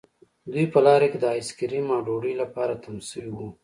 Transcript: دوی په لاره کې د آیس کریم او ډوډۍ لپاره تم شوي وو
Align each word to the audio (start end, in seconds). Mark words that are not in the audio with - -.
دوی 0.51 0.65
په 0.73 0.79
لاره 0.85 1.07
کې 1.11 1.17
د 1.21 1.25
آیس 1.35 1.49
کریم 1.59 1.87
او 1.95 1.99
ډوډۍ 2.07 2.33
لپاره 2.41 2.73
تم 2.83 2.95
شوي 3.09 3.31
وو 3.33 3.47